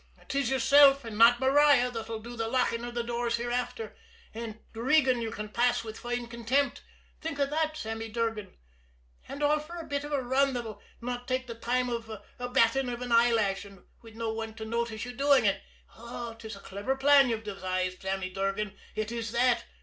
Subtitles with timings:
[0.29, 3.95] 'Tis yourself, and not Maria, that'll do the locking of the doors hereafter,
[4.33, 6.81] and 'tis Regan you can pass with fine contempt.
[7.21, 8.57] Think of that, Sammy Durgan!
[9.27, 12.09] And all for a bit of a run that'll not take the time of
[12.39, 15.61] a batting of an eyelash, and with no one to notice you doing it.
[16.39, 19.65] 'Tis a clever plan you've devised, Sammy Durgan it is that.